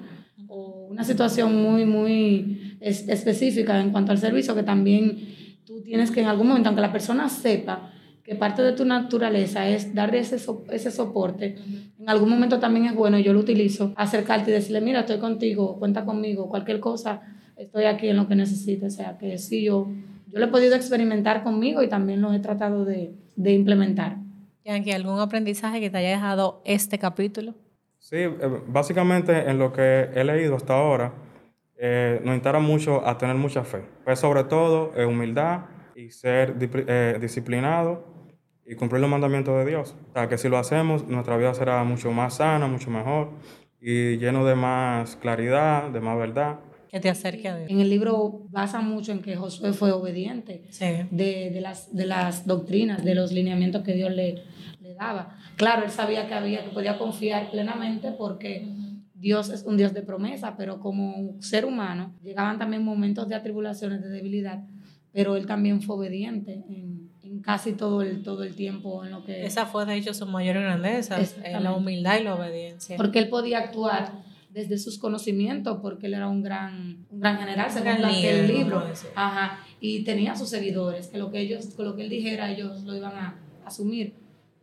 o 0.48 0.88
una 0.90 1.04
situación 1.04 1.62
muy, 1.62 1.86
muy 1.86 2.78
específica 2.80 3.80
en 3.80 3.92
cuanto 3.92 4.12
al 4.12 4.18
servicio, 4.18 4.56
que 4.56 4.64
también 4.64 5.18
tú 5.66 5.82
tienes 5.82 6.12
que 6.12 6.22
en 6.22 6.28
algún 6.28 6.48
momento, 6.48 6.70
aunque 6.70 6.82
la 6.82 6.92
persona 6.92 7.30
sepa, 7.30 7.91
que 8.32 8.38
parte 8.38 8.62
de 8.62 8.72
tu 8.72 8.86
naturaleza 8.86 9.68
es 9.68 9.94
darle 9.94 10.20
ese, 10.20 10.38
ese 10.70 10.90
soporte, 10.90 11.58
en 12.00 12.10
algún 12.10 12.30
momento 12.30 12.62
también 12.62 12.86
es 12.86 12.96
bueno, 12.96 13.20
yo 13.20 13.34
lo 13.34 13.42
utilizo, 13.42 13.92
acercarte 13.98 14.52
y 14.52 14.54
decirle, 14.54 14.80
mira, 14.80 15.02
estoy 15.02 15.20
contigo, 15.20 15.78
cuenta 15.78 16.06
conmigo, 16.06 16.48
cualquier 16.48 16.80
cosa, 16.80 17.24
estoy 17.58 17.84
aquí 17.84 18.08
en 18.08 18.16
lo 18.16 18.30
que 18.30 18.36
necesites. 18.36 18.94
O 18.94 18.96
sea, 18.96 19.18
que 19.18 19.38
sí, 19.38 19.66
yo, 19.66 19.90
yo 20.28 20.40
lo 20.40 20.46
he 20.46 20.48
podido 20.48 20.76
experimentar 20.76 21.44
conmigo 21.44 21.84
y 21.84 21.90
también 21.90 22.22
lo 22.22 22.32
he 22.32 22.40
tratado 22.40 22.86
de, 22.86 23.14
de 23.36 23.52
implementar. 23.52 24.16
Yankee, 24.64 24.94
¿algún 24.94 25.20
aprendizaje 25.20 25.82
que 25.82 25.90
te 25.90 25.98
haya 25.98 26.12
dejado 26.12 26.62
este 26.64 26.98
capítulo? 27.00 27.54
Sí, 28.00 28.16
eh, 28.16 28.62
básicamente 28.66 29.50
en 29.50 29.60
lo 29.60 29.74
que 29.74 30.08
he 30.16 30.24
leído 30.24 30.56
hasta 30.56 30.74
ahora, 30.74 31.14
eh, 31.76 32.22
nos 32.24 32.34
instara 32.36 32.60
mucho 32.60 33.06
a 33.06 33.18
tener 33.18 33.36
mucha 33.36 33.66
fe. 33.66 33.84
Pues 34.06 34.20
sobre 34.20 34.46
todo 34.46 34.94
eh, 34.96 35.04
humildad 35.04 35.66
y 35.98 36.12
ser 36.12 36.56
eh, 36.88 37.18
disciplinado 37.20 38.11
y 38.72 38.76
cumplir 38.76 39.02
los 39.02 39.10
mandamientos 39.10 39.54
de 39.58 39.70
Dios. 39.70 39.96
O 40.12 40.14
sea, 40.14 40.30
que 40.30 40.38
si 40.38 40.48
lo 40.48 40.58
hacemos, 40.58 41.06
nuestra 41.06 41.36
vida 41.36 41.54
será 41.54 41.84
mucho 41.84 42.10
más 42.12 42.36
sana, 42.36 42.68
mucho 42.68 42.90
mejor 42.90 43.32
y 43.82 44.16
lleno 44.18 44.46
de 44.46 44.56
más 44.56 45.18
claridad, 45.18 45.90
de 45.90 46.00
más 46.00 46.18
verdad. 46.18 46.60
Que 46.90 47.02
te 47.02 47.10
acerque 47.10 47.50
a 47.50 47.58
Dios. 47.58 47.70
En 47.70 47.82
el 47.82 47.90
libro 47.90 48.44
basa 48.50 48.80
mucho 48.80 49.12
en 49.12 49.22
que 49.22 49.36
Josué 49.36 49.74
fue 49.74 49.92
obediente 49.92 50.64
de, 50.80 51.52
de, 51.52 51.60
las, 51.60 51.94
de 51.94 52.06
las 52.06 52.48
doctrinas, 52.48 53.04
de 53.04 53.14
los 53.14 53.34
lineamientos 53.34 53.84
que 53.84 53.94
Dios 53.94 54.10
le, 54.12 54.44
le 54.80 54.94
daba. 54.94 55.38
Claro, 55.58 55.84
él 55.84 55.92
sabía 55.92 56.28
que, 56.30 56.34
había, 56.34 56.64
que 56.64 56.70
podía 56.70 56.98
confiar 56.98 57.52
plenamente 57.52 58.14
porque 58.18 58.70
Dios 59.16 59.50
es 59.50 59.64
un 59.64 59.76
Dios 59.76 59.94
de 59.94 60.02
promesa, 60.02 60.56
pero 60.56 60.80
como 60.80 61.36
ser 61.42 61.66
humano 61.66 62.14
llegaban 62.24 62.58
también 62.58 62.86
momentos 62.86 63.28
de 63.28 63.36
atribulaciones, 63.36 64.02
de 64.02 64.10
debilidad, 64.10 64.64
pero 65.14 65.36
él 65.36 65.46
también 65.46 65.82
fue 65.82 65.96
obediente 65.98 66.64
en, 66.70 67.10
en, 67.24 67.42
casi 67.42 67.74
todo 67.74 68.02
el, 68.02 68.24
todo 68.24 68.44
el 68.44 68.56
tiempo 68.56 69.04
en 69.04 69.12
lo 69.12 69.24
que... 69.24 69.46
Esa 69.46 69.66
fue 69.66 69.86
de 69.86 69.96
hecho 69.96 70.14
su 70.14 70.26
mayor 70.26 70.56
grandeza, 70.56 71.18
la 71.60 71.74
humildad 71.74 72.20
y 72.20 72.24
la 72.24 72.36
obediencia. 72.36 72.98
Porque 72.98 73.20
él 73.20 73.30
podía 73.30 73.60
actuar 73.60 74.24
desde 74.50 74.78
sus 74.78 74.98
conocimientos, 74.98 75.80
porque 75.82 76.08
él 76.08 76.14
era 76.14 76.28
un 76.28 76.44
gran, 76.44 77.06
un 77.10 77.20
gran 77.20 77.38
general, 77.38 77.72
según 77.72 78.06
el 78.06 78.48
libro. 78.48 78.84
Ajá, 79.16 79.60
y 79.80 80.04
tenía 80.04 80.36
sus 80.36 80.50
seguidores, 80.50 81.08
que 81.08 81.18
lo 81.18 81.32
que, 81.32 81.40
ellos, 81.40 81.78
lo 81.78 81.96
que 81.96 82.04
él 82.04 82.10
dijera, 82.10 82.52
ellos 82.52 82.84
lo 82.84 82.96
iban 82.96 83.16
a 83.16 83.40
asumir. 83.66 84.14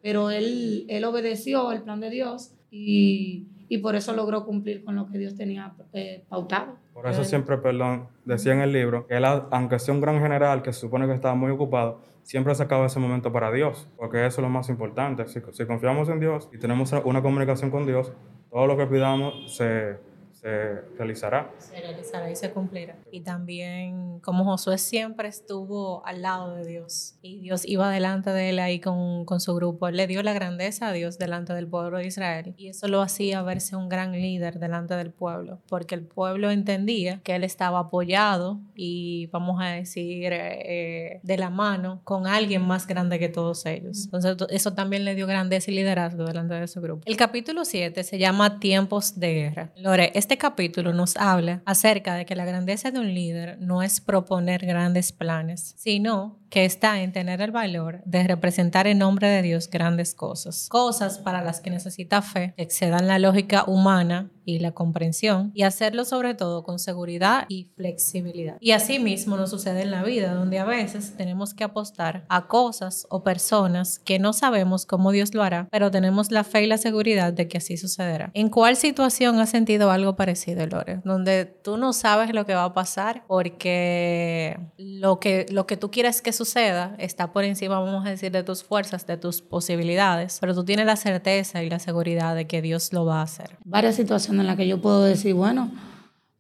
Pero 0.02 0.30
él, 0.30 0.84
él 0.88 1.04
obedeció 1.04 1.72
el 1.72 1.82
plan 1.82 2.00
de 2.00 2.10
Dios 2.10 2.52
y 2.70 3.46
y 3.68 3.78
por 3.78 3.94
eso 3.94 4.12
logró 4.12 4.44
cumplir 4.44 4.84
con 4.84 4.96
lo 4.96 5.06
que 5.06 5.18
Dios 5.18 5.34
tenía 5.34 5.74
eh, 5.92 6.24
pautado. 6.28 6.76
Por 6.92 7.06
eso 7.06 7.22
siempre, 7.24 7.58
perdón, 7.58 8.08
decía 8.24 8.52
en 8.54 8.60
el 8.60 8.72
libro, 8.72 9.06
que 9.06 9.16
él, 9.16 9.24
aunque 9.24 9.78
sea 9.78 9.94
un 9.94 10.00
gran 10.00 10.20
general 10.20 10.62
que 10.62 10.72
se 10.72 10.80
supone 10.80 11.06
que 11.06 11.12
estaba 11.12 11.34
muy 11.34 11.50
ocupado, 11.50 12.00
siempre 12.22 12.54
sacaba 12.54 12.86
ese 12.86 12.98
momento 12.98 13.32
para 13.32 13.52
Dios, 13.52 13.88
porque 13.96 14.26
eso 14.26 14.40
es 14.40 14.42
lo 14.42 14.48
más 14.48 14.68
importante. 14.68 15.26
Si, 15.28 15.40
si 15.52 15.66
confiamos 15.66 16.08
en 16.08 16.20
Dios 16.20 16.48
y 16.52 16.58
tenemos 16.58 16.92
una 17.04 17.22
comunicación 17.22 17.70
con 17.70 17.86
Dios, 17.86 18.12
todo 18.50 18.66
lo 18.66 18.76
que 18.76 18.86
pidamos 18.86 19.54
se, 19.54 19.98
se 20.40 20.82
realizará. 20.96 21.50
Se 21.58 21.80
realizará 21.80 22.30
y 22.30 22.36
se 22.36 22.50
cumplirá. 22.50 22.96
Y 23.10 23.20
también 23.20 24.20
como 24.20 24.44
Josué 24.44 24.78
siempre 24.78 25.28
estuvo 25.28 26.04
al 26.06 26.22
lado 26.22 26.54
de 26.54 26.66
Dios 26.66 27.16
y 27.22 27.40
Dios 27.40 27.62
iba 27.66 27.90
delante 27.90 28.30
de 28.30 28.50
él 28.50 28.58
ahí 28.58 28.80
con, 28.80 29.24
con 29.24 29.40
su 29.40 29.54
grupo, 29.54 29.88
él 29.88 29.96
le 29.96 30.06
dio 30.06 30.22
la 30.22 30.32
grandeza 30.32 30.88
a 30.88 30.92
Dios 30.92 31.18
delante 31.18 31.54
del 31.54 31.66
pueblo 31.66 31.98
de 31.98 32.06
Israel 32.06 32.54
y 32.56 32.68
eso 32.68 32.88
lo 32.88 33.02
hacía 33.02 33.42
verse 33.42 33.76
un 33.76 33.88
gran 33.88 34.12
líder 34.12 34.58
delante 34.58 34.94
del 34.94 35.10
pueblo, 35.10 35.60
porque 35.68 35.94
el 35.94 36.02
pueblo 36.02 36.50
entendía 36.50 37.20
que 37.22 37.34
él 37.34 37.44
estaba 37.44 37.80
apoyado 37.80 38.60
y 38.74 39.26
vamos 39.32 39.60
a 39.60 39.68
decir 39.68 40.32
eh, 40.32 41.20
de 41.22 41.36
la 41.36 41.50
mano 41.50 42.00
con 42.04 42.26
alguien 42.26 42.62
más 42.62 42.86
grande 42.86 43.18
que 43.18 43.28
todos 43.28 43.66
ellos. 43.66 44.04
Entonces 44.04 44.36
eso 44.50 44.74
también 44.74 45.04
le 45.04 45.14
dio 45.14 45.26
grandeza 45.26 45.70
y 45.70 45.74
liderazgo 45.74 46.24
delante 46.24 46.54
de 46.54 46.68
su 46.68 46.80
grupo. 46.80 47.02
El 47.06 47.16
capítulo 47.16 47.64
7 47.64 48.04
se 48.04 48.18
llama 48.18 48.60
Tiempos 48.60 49.18
de 49.18 49.34
Guerra. 49.34 49.72
Lore, 49.76 50.12
este 50.14 50.27
capítulo 50.36 50.92
nos 50.92 51.16
habla 51.16 51.62
acerca 51.64 52.14
de 52.14 52.26
que 52.26 52.36
la 52.36 52.44
grandeza 52.44 52.90
de 52.90 52.98
un 52.98 53.14
líder 53.14 53.58
no 53.60 53.82
es 53.82 54.00
proponer 54.00 54.66
grandes 54.66 55.12
planes, 55.12 55.74
sino 55.78 56.38
que 56.50 56.64
está 56.64 57.00
en 57.02 57.12
tener 57.12 57.40
el 57.40 57.50
valor 57.50 58.00
de 58.04 58.26
representar 58.26 58.86
en 58.86 58.98
nombre 58.98 59.28
de 59.28 59.42
Dios 59.42 59.68
grandes 59.70 60.14
cosas. 60.14 60.68
Cosas 60.68 61.18
para 61.18 61.42
las 61.42 61.60
que 61.60 61.70
necesita 61.70 62.22
fe, 62.22 62.54
que 62.56 62.62
excedan 62.62 63.06
la 63.06 63.18
lógica 63.18 63.64
humana 63.66 64.30
y 64.44 64.60
la 64.60 64.72
comprensión, 64.72 65.52
y 65.54 65.64
hacerlo 65.64 66.06
sobre 66.06 66.34
todo 66.34 66.62
con 66.62 66.78
seguridad 66.78 67.44
y 67.48 67.64
flexibilidad. 67.76 68.56
Y 68.60 68.70
así 68.70 68.98
mismo 68.98 69.36
nos 69.36 69.50
sucede 69.50 69.82
en 69.82 69.90
la 69.90 70.02
vida, 70.02 70.32
donde 70.32 70.58
a 70.58 70.64
veces 70.64 71.14
tenemos 71.18 71.52
que 71.52 71.64
apostar 71.64 72.24
a 72.30 72.46
cosas 72.46 73.06
o 73.10 73.22
personas 73.22 73.98
que 73.98 74.18
no 74.18 74.32
sabemos 74.32 74.86
cómo 74.86 75.12
Dios 75.12 75.34
lo 75.34 75.42
hará, 75.42 75.68
pero 75.70 75.90
tenemos 75.90 76.30
la 76.30 76.44
fe 76.44 76.64
y 76.64 76.66
la 76.66 76.78
seguridad 76.78 77.34
de 77.34 77.46
que 77.46 77.58
así 77.58 77.76
sucederá. 77.76 78.30
¿En 78.32 78.48
cuál 78.48 78.76
situación 78.76 79.38
has 79.38 79.50
sentido 79.50 79.90
algo 79.90 80.16
parecido, 80.16 80.66
Lore? 80.66 81.02
Donde 81.04 81.44
tú 81.44 81.76
no 81.76 81.92
sabes 81.92 82.32
lo 82.32 82.46
que 82.46 82.54
va 82.54 82.64
a 82.64 82.72
pasar 82.72 83.24
porque 83.26 84.58
lo 84.78 85.20
que, 85.20 85.44
lo 85.50 85.66
que 85.66 85.76
tú 85.76 85.90
quieres 85.90 86.22
que 86.22 86.32
suceda 86.38 86.94
está 86.98 87.32
por 87.32 87.44
encima, 87.44 87.78
vamos 87.78 88.06
a 88.06 88.10
decir, 88.10 88.32
de 88.32 88.42
tus 88.42 88.62
fuerzas, 88.62 89.06
de 89.06 89.16
tus 89.16 89.42
posibilidades, 89.42 90.38
pero 90.40 90.54
tú 90.54 90.64
tienes 90.64 90.86
la 90.86 90.96
certeza 90.96 91.62
y 91.62 91.68
la 91.68 91.78
seguridad 91.78 92.34
de 92.34 92.46
que 92.46 92.62
Dios 92.62 92.92
lo 92.92 93.04
va 93.04 93.20
a 93.20 93.22
hacer. 93.22 93.58
Varias 93.64 93.96
situaciones 93.96 94.40
en 94.40 94.46
las 94.46 94.56
que 94.56 94.66
yo 94.66 94.80
puedo 94.80 95.04
decir, 95.04 95.34
bueno, 95.34 95.70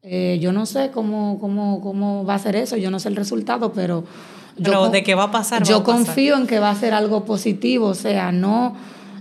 eh, 0.02 0.38
yo 0.40 0.52
no 0.52 0.64
sé 0.64 0.90
cómo, 0.90 1.38
cómo, 1.40 1.80
cómo 1.80 2.24
va 2.24 2.36
a 2.36 2.38
ser 2.38 2.56
eso, 2.56 2.76
yo 2.76 2.90
no 2.90 2.98
sé 3.00 3.08
el 3.08 3.16
resultado, 3.16 3.72
pero... 3.72 4.04
Yo, 4.56 4.88
de 4.88 5.02
qué 5.02 5.14
va 5.14 5.24
a 5.24 5.30
pasar. 5.30 5.62
Yo 5.64 5.84
confío 5.84 6.36
en 6.36 6.46
que 6.46 6.58
va 6.58 6.70
a 6.70 6.74
ser 6.74 6.94
algo 6.94 7.24
positivo, 7.24 7.88
o 7.88 7.94
sea, 7.94 8.32
no, 8.32 8.76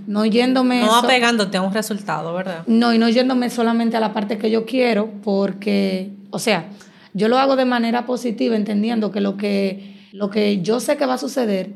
no 0.08 0.26
yéndome... 0.26 0.82
No 0.82 0.96
apegándote 0.96 1.58
a 1.58 1.62
un 1.62 1.74
resultado, 1.74 2.34
¿verdad? 2.34 2.64
No, 2.68 2.94
y 2.94 2.98
no 2.98 3.10
yéndome 3.10 3.50
solamente 3.50 3.98
a 3.98 4.00
la 4.00 4.14
parte 4.14 4.38
que 4.38 4.50
yo 4.50 4.66
quiero, 4.66 5.10
porque, 5.24 6.12
o 6.32 6.40
sea, 6.40 6.70
yo 7.14 7.28
lo 7.28 7.38
hago 7.40 7.56
de 7.56 7.66
manera 7.66 8.06
positiva, 8.06 8.56
entendiendo 8.56 9.12
que 9.12 9.22
lo 9.22 9.38
que 9.38 9.97
lo 10.18 10.32
que 10.32 10.64
yo 10.64 10.80
sé 10.80 10.98
que 10.98 11.06
va 11.06 11.14
a 11.14 11.20
suceder 11.20 11.76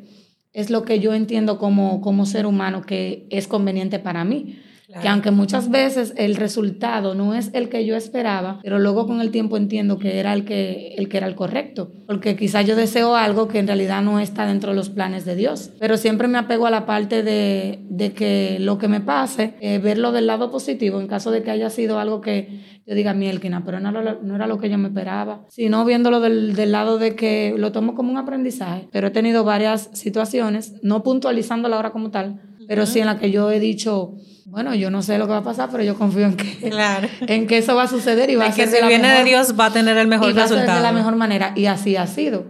es 0.52 0.72
lo 0.72 0.84
que 0.84 1.00
yo 1.00 1.14
entiendo 1.14 1.60
como, 1.60 2.02
como 2.02 2.26
ser 2.26 2.48
humano 2.48 2.82
que 2.82 3.28
es 3.30 3.48
conveniente 3.48 4.00
para 4.00 4.26
mí. 4.26 4.60
Que 5.00 5.08
aunque 5.08 5.32
muchas 5.32 5.70
veces 5.70 6.14
el 6.18 6.36
resultado 6.36 7.16
no 7.16 7.34
es 7.34 7.50
el 7.54 7.70
que 7.70 7.86
yo 7.86 7.96
esperaba, 7.96 8.60
pero 8.64 8.80
luego 8.80 9.08
con 9.08 9.22
el 9.22 9.32
tiempo 9.32 9.58
entiendo 9.58 9.98
que 9.98 10.20
era 10.20 10.34
el 10.34 10.44
que, 10.44 10.96
el 10.98 11.08
que 11.08 11.18
era 11.18 11.28
el 11.28 11.36
correcto. 11.36 11.92
Porque 12.08 12.36
quizás 12.36 12.66
yo 12.66 12.76
deseo 12.76 13.16
algo 13.16 13.48
que 13.48 13.60
en 13.60 13.68
realidad 13.68 14.02
no 14.02 14.20
está 14.20 14.46
dentro 14.46 14.72
de 14.72 14.76
los 14.76 14.90
planes 14.90 15.26
de 15.26 15.36
Dios. 15.36 15.72
Pero 15.80 15.98
siempre 15.98 16.28
me 16.28 16.38
apego 16.38 16.66
a 16.66 16.72
la 16.72 16.86
parte 16.86 17.24
de, 17.24 17.80
de 17.90 18.14
que 18.14 18.58
lo 18.60 18.78
que 18.78 18.88
me 18.88 19.02
pase, 19.02 19.54
eh, 19.62 19.80
verlo 19.80 20.12
del 20.12 20.28
lado 20.28 20.52
positivo, 20.52 21.00
en 21.00 21.08
caso 21.08 21.32
de 21.32 21.44
que 21.44 21.52
haya 21.52 21.70
sido 21.70 22.00
algo 22.00 22.22
que 22.22 22.82
yo 22.86 22.96
diga, 22.96 23.14
mielquina, 23.14 23.64
pero 23.64 23.80
no 23.80 23.92
no 23.92 24.36
era 24.36 24.48
lo 24.48 24.58
que 24.58 24.70
yo 24.70 24.78
me 24.78 24.88
esperaba. 24.88 25.46
Sino 25.50 25.86
viéndolo 25.86 26.20
del, 26.20 26.56
del 26.56 26.72
lado 26.72 26.98
de 26.98 27.16
que 27.16 27.54
lo 27.58 27.72
tomo 27.72 27.96
como 27.96 28.12
un 28.12 28.18
aprendizaje. 28.18 28.88
Pero 28.92 29.08
he 29.08 29.12
tenido 29.12 29.44
varias 29.44 29.90
situaciones, 29.94 30.74
no 30.82 31.04
puntualizándola 31.04 31.76
ahora 31.76 31.92
como 31.92 32.12
tal, 32.12 32.42
pero 32.68 32.86
sí 32.86 33.00
en 33.00 33.06
la 33.06 33.20
que 33.20 33.32
yo 33.32 33.52
he 33.52 33.60
dicho 33.60 34.16
bueno, 34.51 34.75
yo 34.75 34.91
no 34.91 35.01
sé 35.01 35.17
lo 35.17 35.27
que 35.27 35.31
va 35.31 35.38
a 35.38 35.43
pasar, 35.43 35.70
pero 35.72 35.81
yo 35.81 35.98
confío 35.98 36.25
en 36.25 36.36
que, 36.36 36.70
claro. 36.70 37.08
en 37.22 37.48
que 37.48 37.58
eso 37.58 37.74
va 37.74 37.84
a 37.84 37.88
suceder 37.88 38.29
y 38.29 38.36
va 38.36 38.48
a 38.48 38.51
ser 38.51 38.70
que 38.70 38.81
si 38.81 38.86
viene 38.86 39.08
de 39.08 39.24
Dios 39.24 39.58
va 39.58 39.67
a 39.67 39.74
tener 39.74 39.98
el 39.98 40.08
mejor 40.08 40.29
y 40.29 40.34
va 40.34 40.43
A 40.43 40.48
ser 40.50 40.60
de 40.60 40.81
la 40.81 40.91
mejor 40.91 41.15
manera 41.15 41.53
y 41.55 41.67
así 41.67 41.96
ha 41.96 42.05
sido. 42.05 42.46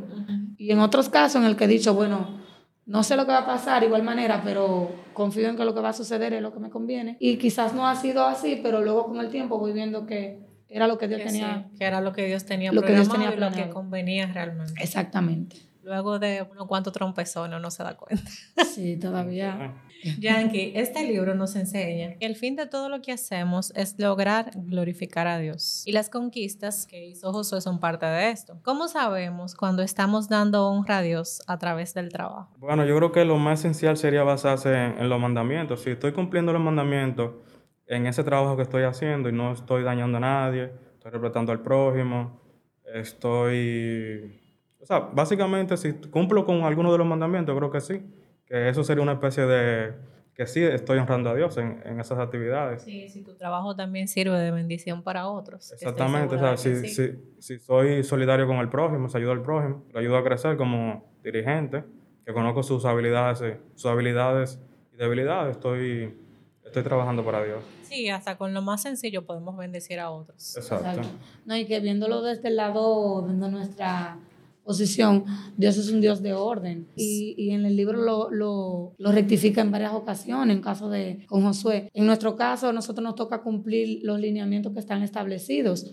Y 0.58 0.72
en 0.72 0.79
otros 0.79 1.10
casos 1.10 1.41
en 1.41 1.48
el 1.48 1.55
que 1.55 1.65
he 1.65 1.67
dicho, 1.67 1.93
bueno, 1.93 2.39
no 2.88 3.03
sé 3.03 3.15
lo 3.15 3.25
que 3.25 3.31
va 3.31 3.39
a 3.39 3.46
pasar 3.46 3.84
igual 3.84 4.01
manera, 4.01 4.41
pero 4.43 4.91
confío 5.13 5.48
en 5.48 5.55
que 5.55 5.63
lo 5.63 5.75
que 5.75 5.81
va 5.81 5.89
a 5.89 5.93
suceder 5.93 6.34
es 6.34 6.41
lo 6.41 6.51
que 6.51 6.60
me 6.60 6.72
conviene. 6.72 7.17
Y 7.20 7.38
quizás 7.38 7.75
no 7.75 7.88
ha 7.88 7.96
sido 7.96 8.25
así, 8.25 8.60
pero 8.63 8.81
luego 8.81 9.05
con 9.05 9.20
el 9.20 9.29
tiempo 9.29 9.60
voy 9.60 9.72
viendo 9.72 10.08
que 10.08 10.39
era 10.70 10.88
lo 10.88 10.98
que 10.98 11.08
Dios 11.08 11.22
tenía. 11.24 11.70
que 11.77 11.86
era 11.86 12.01
lo 12.01 12.13
que 12.13 12.25
Dios 12.25 12.46
tenía 12.46 12.72
lo 12.72 12.81
que 12.81 12.93
Dios 12.93 13.10
tenía 13.10 13.31
lo 13.36 13.51
que 13.51 13.70
convenía 13.70 14.25
realmente. 14.25 14.74
Exactamente. 14.81 15.58
Luego 15.84 16.20
de 16.20 16.48
unos 16.52 16.68
cuantos 16.68 16.94
trompezones 16.94 17.60
no 17.60 17.72
se 17.72 17.84
da 17.84 17.96
cuenta. 17.96 18.24
Sí, 18.66 18.98
todavía. 18.98 19.74
Yankee, 20.20 20.74
este 20.76 21.04
libro 21.04 21.36
nos 21.36 21.56
enseña 21.56 22.16
que 22.16 22.26
el 22.26 22.36
fin 22.36 22.56
de 22.56 22.66
todo 22.66 22.90
lo 22.90 23.02
que 23.02 23.12
hacemos 23.12 23.72
es 23.76 24.00
lograr 24.00 24.52
glorificar 24.56 25.28
a 25.28 25.38
Dios. 25.38 25.84
Y 25.86 25.92
las 25.92 26.10
conquistas 26.10 26.88
que 26.88 27.06
hizo 27.06 27.32
Josué 27.32 27.62
son 27.62 27.80
parte 27.80 28.06
de 28.06 28.32
esto. 28.32 28.60
¿Cómo 28.64 28.88
sabemos 28.88 29.56
cuando 29.56 29.84
estamos 29.84 30.30
dando 30.30 30.68
honra 30.68 31.00
a 31.00 31.02
Dios 31.02 31.42
a 31.48 31.58
través 31.58 31.94
del 31.94 32.10
trabajo? 32.10 32.54
Bueno, 32.58 32.86
yo 32.86 32.96
creo 32.98 33.12
que 33.12 33.26
lo 33.26 33.38
más 33.38 33.60
esencial 33.60 33.98
sería 33.98 34.24
basarse 34.24 34.74
en, 34.74 35.10
los 35.10 35.20
mandamientos. 35.20 35.82
Si 35.82 35.92
estoy 35.92 36.14
cumpliendo 36.14 36.54
los 36.54 36.62
mandamientos 36.62 37.34
en 37.88 38.08
ese 38.08 38.24
trabajo 38.24 38.56
que 38.56 38.64
estoy 38.64 38.84
haciendo 38.84 39.30
y 39.30 39.34
no 39.34 39.54
estoy 39.54 39.84
dañando 39.84 40.18
a 40.18 40.22
nadie, 40.22 40.72
estoy 40.94 41.12
respetando 41.12 41.52
al 41.52 41.62
prójimo, 41.62 42.42
estoy... 42.94 44.41
O 44.82 44.86
sea, 44.86 45.00
básicamente 45.00 45.78
si 45.78 45.94
cumplo 45.94 46.46
con 46.46 46.64
alguno 46.64 46.92
de 46.92 46.98
los 46.98 47.08
mandamientos, 47.08 47.56
creo 47.56 47.72
que 47.72 47.82
sí 47.82 48.04
que 48.52 48.68
eso 48.68 48.84
sería 48.84 49.02
una 49.02 49.14
especie 49.14 49.46
de 49.46 49.94
que 50.34 50.46
sí 50.46 50.62
estoy 50.62 51.00
honrando 51.00 51.30
a 51.30 51.36
Dios 51.36 51.56
en, 51.56 51.82
en 51.86 52.02
esas 52.02 52.20
actividades. 52.20 52.84
Sí, 52.84 53.08
si 53.08 53.24
tu 53.24 53.34
trabajo 53.36 53.78
también 53.78 54.10
sirve 54.10 54.38
de 54.38 54.52
bendición 54.52 55.04
para 55.04 55.30
otros. 55.30 55.72
Exactamente, 55.72 56.36
o 56.36 56.38
sea, 56.38 56.58
si, 56.58 56.90
si, 56.90 57.14
si, 57.40 57.60
soy 57.60 58.04
solidario 58.04 58.48
con 58.48 58.58
el 58.58 58.68
prójimo, 58.68 59.08
si 59.08 59.18
ayudo 59.18 59.32
al 59.32 59.42
prójimo, 59.42 59.86
lo 59.94 60.00
ayudo 60.00 60.18
a 60.18 60.24
crecer 60.26 60.58
como 60.58 61.06
dirigente, 61.24 61.86
que 62.26 62.34
conozco 62.34 62.62
sus 62.62 62.84
habilidades, 62.84 63.58
sus 63.76 63.86
habilidades 63.90 64.60
y 64.94 64.98
debilidades, 64.98 65.56
estoy, 65.56 66.14
estoy 66.66 66.84
trabajando 66.84 67.24
para 67.24 67.46
Dios. 67.46 67.64
Sí, 67.84 68.10
hasta 68.10 68.38
con 68.38 68.54
lo 68.54 68.62
más 68.62 68.82
sencillo 68.82 69.26
podemos 69.26 69.56
bendecir 69.56 70.00
a 70.00 70.12
otros. 70.12 70.58
Exacto. 70.58 71.08
No, 71.46 71.56
y 71.56 71.66
que 71.66 71.80
viéndolo 71.80 72.22
desde 72.22 72.50
el 72.50 72.58
lado 72.58 73.22
de 73.22 73.34
nuestra 73.34 74.18
posición, 74.63 75.25
Dios 75.58 75.77
es 75.77 75.91
un 75.91 76.01
Dios 76.01 76.22
de 76.22 76.34
orden. 76.34 76.88
Y, 76.96 77.36
y 77.38 77.51
en 77.51 77.65
el 77.65 77.75
libro 77.75 78.01
lo, 78.01 78.30
lo, 78.30 78.94
lo, 78.98 79.12
rectifica 79.12 79.62
en 79.62 79.72
varias 79.72 79.94
ocasiones, 79.94 80.56
en 80.56 80.62
caso 80.62 80.89
de 80.89 81.25
con 81.27 81.44
Josué. 81.44 81.89
En 81.94 82.06
nuestro 82.06 82.36
caso, 82.36 82.70
a 82.70 82.74
nosotros 82.74 83.03
nos 83.03 83.15
toca 83.15 83.41
cumplir 83.41 84.00
los 84.03 84.20
lineamientos 84.20 84.74
que 84.74 84.80
están 84.80 85.01
establecidos 85.03 85.91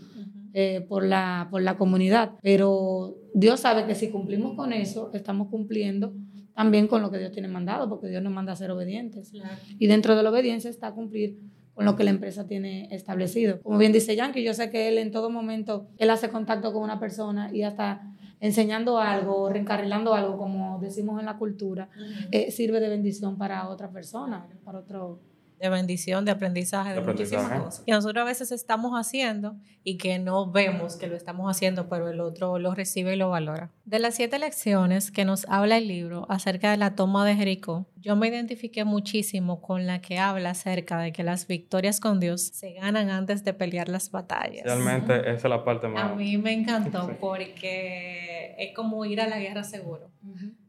eh, 0.54 0.84
por, 0.88 1.04
la, 1.04 1.48
por 1.50 1.62
la 1.62 1.76
comunidad. 1.76 2.32
Pero 2.42 3.16
Dios 3.34 3.60
sabe 3.60 3.86
que 3.86 3.94
si 3.94 4.10
cumplimos 4.10 4.54
con 4.54 4.72
eso, 4.72 5.10
estamos 5.12 5.48
cumpliendo 5.48 6.14
también 6.54 6.88
con 6.88 7.02
lo 7.02 7.10
que 7.10 7.18
Dios 7.18 7.30
tiene 7.30 7.46
mandado, 7.46 7.88
porque 7.88 8.08
Dios 8.08 8.20
nos 8.22 8.32
manda 8.32 8.52
a 8.52 8.56
ser 8.56 8.70
obedientes. 8.72 9.32
Y 9.78 9.86
dentro 9.86 10.16
de 10.16 10.24
la 10.24 10.30
obediencia 10.30 10.68
está 10.68 10.92
cumplir 10.92 11.38
con 11.72 11.84
lo 11.84 11.94
que 11.94 12.02
la 12.02 12.10
empresa 12.10 12.48
tiene 12.48 12.88
establecido. 12.90 13.60
Como 13.62 13.78
bien 13.78 13.92
dice 13.92 14.16
Yankee, 14.16 14.42
yo 14.42 14.52
sé 14.52 14.68
que 14.68 14.88
él 14.88 14.98
en 14.98 15.12
todo 15.12 15.30
momento, 15.30 15.86
él 15.98 16.10
hace 16.10 16.28
contacto 16.30 16.72
con 16.72 16.82
una 16.82 16.98
persona 16.98 17.54
y 17.54 17.62
hasta 17.62 18.12
enseñando 18.40 18.98
algo, 18.98 19.48
reencarrilando 19.48 20.14
algo, 20.14 20.38
como 20.38 20.78
decimos 20.80 21.18
en 21.20 21.26
la 21.26 21.38
cultura, 21.38 21.88
eh, 22.30 22.50
sirve 22.50 22.80
de 22.80 22.88
bendición 22.88 23.36
para 23.36 23.68
otra 23.68 23.90
persona, 23.90 24.46
para 24.64 24.78
otro, 24.80 25.20
de 25.58 25.68
bendición, 25.68 26.24
de 26.24 26.30
aprendizaje, 26.30 26.94
de, 26.94 27.00
muchísimas 27.00 27.60
cosas. 27.60 27.82
Y 27.86 27.92
nosotros 27.92 28.22
a 28.22 28.24
veces 28.24 28.52
estamos 28.52 28.92
haciendo 28.92 29.56
y 29.82 29.96
que 29.98 30.18
no 30.18 30.50
vemos 30.50 30.96
que 30.96 31.06
lo 31.06 31.16
estamos 31.16 31.50
haciendo, 31.50 31.88
pero 31.88 32.08
el 32.08 32.20
otro 32.20 32.58
lo 32.58 32.74
recibe 32.74 33.14
y 33.14 33.16
lo 33.16 33.30
valora. 33.30 33.70
De 33.84 33.98
las 33.98 34.14
siete 34.14 34.38
lecciones 34.38 35.10
que 35.10 35.24
nos 35.24 35.46
habla 35.48 35.78
el 35.78 35.88
libro 35.88 36.26
acerca 36.28 36.70
de 36.70 36.76
la 36.76 36.94
toma 36.94 37.24
de 37.24 37.34
Jericó, 37.34 37.86
yo 37.96 38.14
me 38.16 38.28
identifiqué 38.28 38.84
muchísimo 38.84 39.60
con 39.60 39.86
la 39.86 40.00
que 40.00 40.18
habla 40.18 40.50
acerca 40.50 41.00
de 41.00 41.12
que 41.12 41.24
las 41.24 41.46
victorias 41.46 42.00
con 42.00 42.20
Dios 42.20 42.42
se 42.42 42.74
ganan 42.74 43.10
antes 43.10 43.44
de 43.44 43.54
pelear 43.54 43.88
las 43.88 44.10
batallas. 44.10 44.64
Realmente 44.64 45.20
esa 45.20 45.32
es 45.32 45.44
la 45.44 45.64
parte 45.64 45.88
más... 45.88 46.04
A 46.04 46.14
mí 46.14 46.38
me 46.38 46.52
encantó 46.52 47.16
porque 47.20 48.54
es 48.58 48.74
como 48.74 49.04
ir 49.04 49.20
a 49.20 49.26
la 49.26 49.38
guerra 49.38 49.64
seguro 49.64 50.10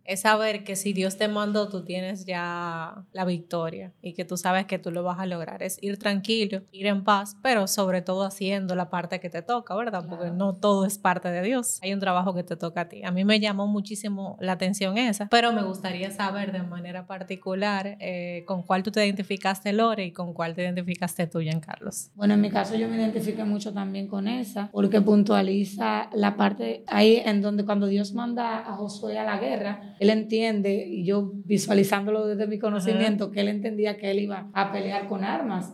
es 0.10 0.22
saber 0.22 0.64
que 0.64 0.76
si 0.76 0.92
Dios 0.92 1.18
te 1.18 1.28
mandó, 1.28 1.70
tú 1.70 1.86
tienes 1.86 2.26
ya 2.26 3.06
la 3.14 3.26
victoria 3.26 3.94
y 4.02 4.14
que 4.14 4.26
tú 4.26 4.38
sabes 4.38 4.66
que 4.66 4.80
tú 4.80 4.90
lo 4.90 5.04
vas 5.04 5.20
a 5.20 5.28
lograr. 5.28 5.62
Es 5.62 5.78
ir 5.84 6.00
tranquilo, 6.00 6.64
ir 6.72 6.88
en 6.88 7.04
paz, 7.04 7.38
pero 7.44 7.68
sobre 7.68 8.02
todo 8.02 8.24
haciendo 8.24 8.76
la 8.76 8.90
parte 8.90 9.20
que 9.20 9.30
te 9.30 9.44
toca, 9.44 9.76
¿verdad? 9.76 10.06
Porque 10.10 10.32
no 10.32 10.56
todo 10.56 10.86
es 10.86 10.98
parte 10.98 11.30
de 11.30 11.44
Dios. 11.44 11.80
Hay 11.84 11.94
un 11.94 12.00
trabajo 12.00 12.34
que 12.34 12.44
te 12.44 12.56
toca 12.56 12.82
a 12.82 12.90
ti. 12.90 13.04
A 13.04 13.12
mí 13.12 13.24
me 13.24 13.40
llamó 13.40 13.68
muchísimo 13.68 14.36
la 14.42 14.54
atención 14.54 14.98
esa, 14.98 15.28
pero 15.30 15.54
me 15.54 15.62
gustaría 15.62 16.10
saber 16.10 16.52
de 16.52 16.64
manera 16.64 17.06
particular 17.06 17.96
eh, 18.00 18.44
con 18.48 18.64
cuál 18.64 18.82
tú 18.82 18.90
te 18.90 19.06
identificaste, 19.06 19.74
Lore, 19.74 20.06
y 20.06 20.12
con 20.12 20.34
cuál 20.34 20.56
te 20.56 20.64
identificaste 20.64 21.28
tú, 21.28 21.40
Carlos. 21.62 22.10
Bueno, 22.16 22.34
en 22.34 22.42
mi 22.42 22.50
caso 22.50 22.76
yo 22.76 22.88
me 22.88 22.98
identifiqué 22.98 23.44
mucho 23.44 23.74
también 23.74 24.08
con 24.08 24.28
esa, 24.28 24.70
porque 24.72 25.02
puntualiza 25.02 26.10
la 26.14 26.36
parte 26.36 26.84
ahí 26.88 27.22
en 27.24 27.42
donde 27.42 27.64
cuando 27.64 27.88
Dios 27.88 28.14
manda 28.14 28.60
a 28.60 28.76
Josué 28.76 29.20
a 29.20 29.24
la 29.24 29.38
guerra, 29.38 29.96
él 30.00 30.10
entiende, 30.10 30.88
y 30.88 31.04
yo 31.04 31.32
visualizándolo 31.46 32.26
desde 32.26 32.48
mi 32.48 32.58
conocimiento, 32.58 33.32
que 33.32 33.42
él 33.42 33.50
entendía 33.50 33.98
que 33.98 34.10
él 34.12 34.20
iba 34.20 34.50
a 34.54 34.72
pelear 34.72 35.08
con 35.08 35.24
armas, 35.24 35.74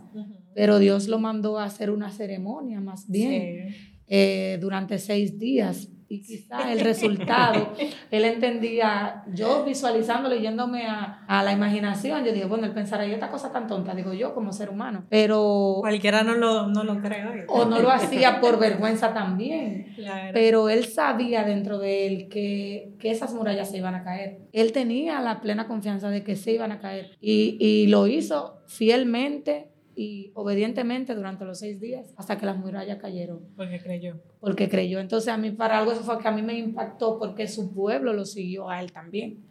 pero 0.53 0.79
Dios 0.79 1.07
lo 1.07 1.19
mandó 1.19 1.59
a 1.59 1.65
hacer 1.65 1.91
una 1.91 2.11
ceremonia 2.11 2.81
más 2.81 3.09
bien. 3.09 3.69
Eh, 4.07 4.59
durante 4.61 4.99
seis 4.99 5.39
días 5.39 5.89
y 6.07 6.21
quizá 6.21 6.71
el 6.71 6.81
resultado, 6.81 7.73
él 8.11 8.25
entendía, 8.25 9.23
yo 9.33 9.63
visualizando, 9.63 10.29
leyéndome 10.29 10.85
a, 10.85 11.25
a, 11.27 11.43
la 11.43 11.51
imaginación, 11.51 12.23
yo 12.23 12.31
dije, 12.31 12.45
bueno, 12.45 12.65
él 12.65 12.73
pensará, 12.73 13.07
¿y 13.07 13.11
esta 13.11 13.31
cosa 13.31 13.51
tan 13.51 13.67
tonta? 13.67 13.95
Digo 13.95 14.13
yo 14.13 14.33
como 14.35 14.53
ser 14.53 14.69
humano, 14.69 15.05
pero... 15.09 15.77
Cualquiera 15.79 16.23
no 16.23 16.35
lo, 16.35 16.67
no 16.67 16.83
lo 16.83 17.01
cree. 17.01 17.45
O 17.47 17.65
no 17.65 17.79
lo 17.79 17.89
hacía 17.89 18.39
por 18.39 18.59
vergüenza 18.59 19.13
también, 19.13 19.95
pero 20.31 20.69
él 20.69 20.85
sabía 20.85 21.43
dentro 21.43 21.79
de 21.79 22.07
él 22.07 22.29
que, 22.29 22.93
que, 22.99 23.09
esas 23.09 23.33
murallas 23.33 23.71
se 23.71 23.77
iban 23.77 23.95
a 23.95 24.03
caer. 24.03 24.39
Él 24.51 24.73
tenía 24.73 25.21
la 25.21 25.41
plena 25.41 25.67
confianza 25.67 26.09
de 26.09 26.23
que 26.23 26.35
se 26.35 26.51
iban 26.51 26.71
a 26.71 26.79
caer 26.79 27.17
y, 27.19 27.57
y 27.59 27.87
lo 27.87 28.07
hizo 28.07 28.61
fielmente 28.67 29.69
y 29.95 30.31
obedientemente 30.33 31.15
durante 31.15 31.45
los 31.45 31.59
seis 31.59 31.79
días 31.79 32.13
hasta 32.17 32.37
que 32.37 32.45
las 32.45 32.57
murallas 32.57 32.97
cayeron. 32.97 33.39
Porque 33.55 33.79
creyó. 33.79 34.15
Porque 34.39 34.69
creyó. 34.69 34.99
Entonces 34.99 35.29
a 35.29 35.37
mí 35.37 35.51
para 35.51 35.79
algo 35.79 35.91
eso 35.91 36.01
fue 36.01 36.19
que 36.19 36.27
a 36.27 36.31
mí 36.31 36.41
me 36.41 36.57
impactó 36.57 37.17
porque 37.17 37.47
su 37.47 37.73
pueblo 37.73 38.13
lo 38.13 38.25
siguió 38.25 38.69
a 38.69 38.81
él 38.81 38.91
también. 38.91 39.45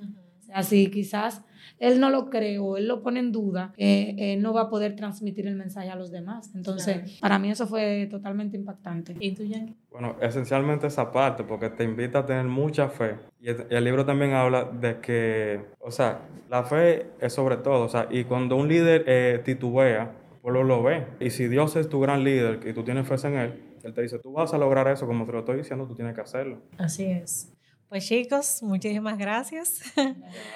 Así 0.52 0.90
quizás 0.90 1.42
él 1.78 2.00
no 2.00 2.10
lo 2.10 2.30
cree 2.30 2.58
o 2.58 2.76
él 2.76 2.86
lo 2.86 3.02
pone 3.02 3.20
en 3.20 3.32
duda, 3.32 3.72
eh, 3.76 4.14
él 4.18 4.42
no 4.42 4.52
va 4.52 4.62
a 4.62 4.70
poder 4.70 4.94
transmitir 4.96 5.46
el 5.46 5.56
mensaje 5.56 5.90
a 5.90 5.96
los 5.96 6.10
demás. 6.10 6.52
Entonces, 6.54 7.18
para 7.20 7.38
mí 7.38 7.50
eso 7.50 7.66
fue 7.66 8.06
totalmente 8.10 8.56
impactante. 8.56 9.14
¿Y 9.18 9.32
tú, 9.32 9.44
Yankee? 9.44 9.74
Bueno, 9.90 10.16
esencialmente 10.20 10.86
esa 10.86 11.10
parte, 11.10 11.44
porque 11.44 11.70
te 11.70 11.84
invita 11.84 12.20
a 12.20 12.26
tener 12.26 12.44
mucha 12.44 12.88
fe. 12.88 13.16
Y 13.40 13.48
el, 13.48 13.84
libro 13.84 14.04
también 14.04 14.32
habla 14.32 14.64
de 14.64 14.98
que, 15.00 15.60
o 15.80 15.90
sea, 15.90 16.20
la 16.48 16.64
fe 16.64 17.06
es 17.20 17.32
sobre 17.32 17.56
todo, 17.58 17.84
o 17.84 17.88
sea, 17.88 18.08
y 18.10 18.24
cuando 18.24 18.56
un 18.56 18.68
líder 18.68 19.04
eh, 19.06 19.42
titubea, 19.44 20.12
pueblo 20.44 20.62
lo 20.62 20.82
ve. 20.82 21.06
Y 21.20 21.30
si 21.30 21.48
Dios 21.48 21.74
es 21.74 21.88
tu 21.88 22.00
gran 22.00 22.22
líder 22.22 22.60
y 22.66 22.74
tú 22.74 22.84
tienes 22.84 23.08
fe 23.08 23.14
en 23.26 23.34
Él, 23.36 23.62
Él 23.82 23.94
te 23.94 24.02
dice, 24.02 24.18
tú 24.18 24.32
vas 24.32 24.52
a 24.52 24.58
lograr 24.58 24.86
eso 24.88 25.06
como 25.06 25.24
te 25.24 25.32
lo 25.32 25.38
estoy 25.38 25.56
diciendo, 25.56 25.86
tú 25.86 25.94
tienes 25.94 26.14
que 26.14 26.20
hacerlo. 26.20 26.58
Así 26.76 27.04
es. 27.06 27.53
Pues 27.94 28.08
chicos, 28.08 28.60
muchísimas 28.64 29.16
gracias. 29.18 29.80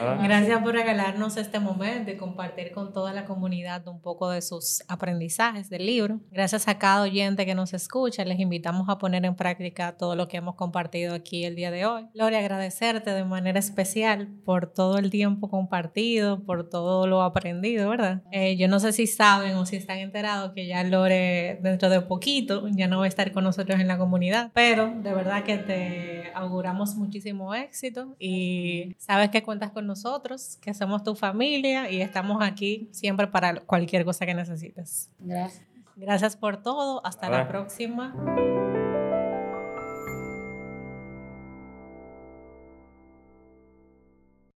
gracias 0.01 0.61
por 0.61 0.75
regalarnos 0.75 1.37
este 1.37 1.61
momento 1.61 2.11
y 2.11 2.17
compartir 2.17 2.73
con 2.73 2.93
toda 2.93 3.13
la 3.13 3.27
comunidad 3.27 3.87
un 3.87 4.01
poco 4.01 4.29
de 4.29 4.43
sus 4.43 4.83
aprendizajes 4.89 5.71
del 5.71 5.87
libro. 5.87 6.19
Gracias 6.33 6.67
a 6.67 6.81
cada 6.81 7.03
oyente 7.03 7.47
que 7.47 7.55
nos 7.55 7.75
escucha, 7.75 8.25
les 8.25 8.41
invitamos 8.41 8.89
a 8.89 8.99
poner 8.99 9.25
en 9.25 9.37
práctica 9.37 9.97
todo 9.97 10.17
lo 10.17 10.27
que 10.27 10.39
hemos 10.39 10.57
compartido 10.57 11.15
aquí 11.15 11.45
el 11.45 11.55
día 11.55 11.71
de 11.71 11.87
hoy. 11.87 12.09
Lore, 12.13 12.39
agradecerte 12.39 13.13
de 13.13 13.23
manera 13.23 13.61
especial 13.61 14.27
por 14.45 14.73
todo 14.73 14.99
el 14.99 15.09
tiempo 15.09 15.49
compartido, 15.49 16.43
por 16.43 16.69
todo 16.69 17.07
lo 17.07 17.23
aprendido, 17.23 17.89
¿verdad? 17.89 18.25
Eh, 18.33 18.57
yo 18.57 18.67
no 18.67 18.81
sé 18.81 18.93
si 18.93 19.07
saben 19.07 19.55
o 19.55 19.65
si 19.65 19.77
están 19.77 19.99
enterados 19.99 20.55
que 20.55 20.67
ya 20.67 20.83
Lore 20.83 21.61
dentro 21.63 21.89
de 21.89 22.01
poquito 22.01 22.67
ya 22.73 22.89
no 22.89 22.99
va 22.99 23.05
a 23.05 23.09
estar 23.09 23.31
con 23.31 23.45
nosotros 23.45 23.79
en 23.79 23.87
la 23.87 23.97
comunidad, 23.97 24.51
pero 24.55 24.93
de 24.93 25.15
verdad 25.15 25.45
que 25.45 25.59
te 25.59 26.33
auguramos 26.35 26.97
muchísimo 27.33 27.55
éxito 27.55 28.17
y 28.19 28.95
sabes 28.99 29.31
que 29.31 29.43
cuentas 29.43 29.71
con 29.71 29.87
nosotros, 29.87 30.59
que 30.61 30.75
somos 30.75 31.03
tu 31.03 31.15
familia 31.15 31.91
y 31.91 32.01
estamos 32.01 32.43
aquí 32.43 32.89
siempre 32.93 33.27
para 33.27 33.61
cualquier 33.61 34.05
cosa 34.05 34.27
que 34.27 34.35
necesites. 34.35 35.11
Gracias. 35.19 35.67
Gracias 35.97 36.37
por 36.37 36.63
todo. 36.63 37.05
Hasta 37.05 37.29
la 37.29 37.49
próxima. 37.49 38.15